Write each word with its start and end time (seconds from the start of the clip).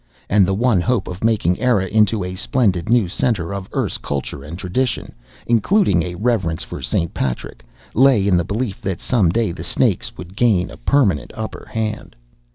And 0.29 0.47
the 0.47 0.55
one 0.55 0.81
hope 0.81 1.07
of 1.07 1.23
making 1.23 1.59
Eire 1.61 1.81
into 1.81 2.23
a 2.23 2.33
splendid 2.33 2.89
new 2.89 3.07
center 3.07 3.53
of 3.53 3.69
Erse 3.71 3.99
culture 3.99 4.43
and 4.43 4.57
tradition 4.57 5.13
including 5.45 6.01
a 6.01 6.15
reverence 6.15 6.63
for 6.63 6.81
St. 6.81 7.13
Patrick 7.13 7.63
lay 7.93 8.27
in 8.27 8.35
the 8.35 8.43
belief 8.43 8.81
that 8.81 8.99
some 8.99 9.29
day 9.29 9.51
the 9.51 9.63
snakes 9.63 10.17
would 10.17 10.35
gain 10.35 10.71
a 10.71 10.77
permanent 10.77 11.31
upper 11.35 11.67
hand. 11.71 12.15